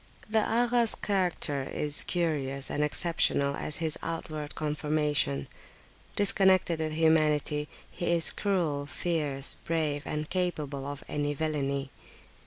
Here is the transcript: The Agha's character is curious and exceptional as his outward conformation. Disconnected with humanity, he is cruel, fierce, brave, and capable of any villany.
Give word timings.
The 0.27 0.39
Agha's 0.39 0.95
character 0.95 1.61
is 1.61 2.03
curious 2.03 2.71
and 2.71 2.83
exceptional 2.83 3.55
as 3.55 3.75
his 3.75 3.99
outward 4.01 4.55
conformation. 4.55 5.47
Disconnected 6.15 6.79
with 6.79 6.93
humanity, 6.93 7.69
he 7.91 8.07
is 8.09 8.31
cruel, 8.31 8.87
fierce, 8.87 9.57
brave, 9.63 10.01
and 10.07 10.27
capable 10.27 10.87
of 10.87 11.03
any 11.07 11.35
villany. 11.35 11.91